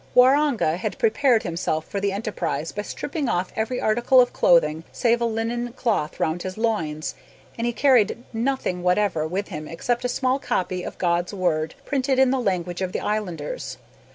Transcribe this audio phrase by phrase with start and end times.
[0.15, 5.21] Waroonga had prepared himself for the enterprise by stripping off every article of clothing save
[5.21, 7.13] a linen cloth round his loins,
[7.55, 12.17] and he carried nothing whatever with him except a small copy of God's Word printed
[12.17, 13.77] in the language of the islanders.